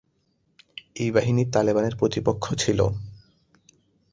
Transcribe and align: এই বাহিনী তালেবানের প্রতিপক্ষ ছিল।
এই 0.95 1.09
বাহিনী 1.11 1.43
তালেবানের 1.53 1.95
প্রতিপক্ষ 1.95 2.45
ছিল। 2.53 2.79